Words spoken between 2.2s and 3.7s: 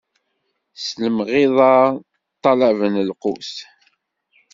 ṭṭalaben lqut.